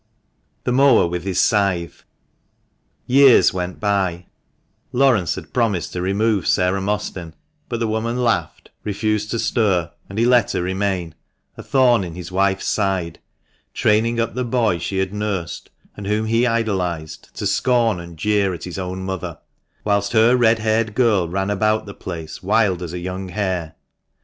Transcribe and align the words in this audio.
THE 0.63 0.71
MOWER 0.71 1.05
WITH 1.05 1.25
HIS 1.25 1.39
SCYTHE. 1.41 1.99
NEW 1.99 1.99
BAILEY 3.17 3.25
PRISON. 3.27 3.37
EARS 3.37 3.53
went 3.53 3.79
by— 3.79 4.25
Laurence 4.91 5.35
had 5.35 5.53
promised 5.53 5.93
to 5.93 6.01
remove 6.01 6.47
Sarah 6.47 6.81
Mostyn, 6.81 7.35
but 7.69 7.79
the 7.79 7.87
woman 7.87 8.23
laughed, 8.23 8.71
refused 8.83 9.29
to 9.29 9.37
stir, 9.37 9.91
and 10.09 10.17
he 10.17 10.25
let 10.25 10.53
her 10.53 10.63
remain— 10.63 11.13
a 11.55 11.61
thorn 11.61 12.03
in 12.03 12.15
his 12.15 12.31
wife's 12.31 12.65
side— 12.65 13.19
training 13.75 14.19
up 14.19 14.33
the 14.33 14.43
boy 14.43 14.79
she 14.79 14.97
had 14.97 15.13
nursed, 15.13 15.69
and 15.95 16.07
whom 16.07 16.25
he 16.25 16.47
idolised, 16.47 17.29
to 17.35 17.45
scorn 17.45 17.99
and 17.99 18.17
jeer 18.17 18.55
at 18.55 18.63
his 18.63 18.79
own 18.79 19.03
mother; 19.03 19.37
whilst 19.83 20.13
her 20.13 20.35
red 20.35 20.57
haired 20.57 20.95
girl 20.95 21.29
ran 21.29 21.51
about 21.51 21.85
the 21.85 21.93
place 21.93 22.41
wild 22.41 22.81
as 22.81 22.91
a 22.91 22.97
young 22.97 23.29
hare. 23.29 23.75